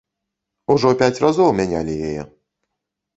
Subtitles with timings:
[0.75, 2.23] Ужо пяць разоў мянялі яе.